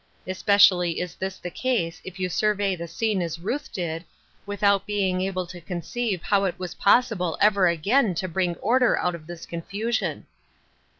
Especially 0.25 0.99
is 0.99 1.13
this 1.13 1.37
the 1.37 1.51
case 1.51 2.01
if 2.03 2.19
you 2.19 2.27
survey 2.27 2.75
the 2.75 2.87
scene 2.87 3.21
as 3.21 3.37
Ruth 3.37 3.71
did, 3.71 4.03
with 4.47 4.63
out 4.63 4.87
being 4.87 5.21
able 5.21 5.45
to 5.45 5.61
conceive 5.61 6.23
how 6.23 6.43
it 6.45 6.57
was 6.57 6.73
possible 6.73 7.37
ever 7.39 7.67
again 7.67 8.15
to 8.15 8.27
bring 8.27 8.55
order 8.55 8.97
out 8.97 9.13
of 9.13 9.27
this 9.27 9.45
confusion. 9.45 10.25